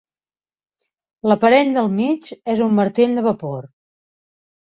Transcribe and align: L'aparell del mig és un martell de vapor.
L'aparell 1.31 1.75
del 1.75 1.91
mig 1.99 2.31
és 2.55 2.63
un 2.67 2.73
martell 2.79 3.13
de 3.19 3.25
vapor. 3.27 3.71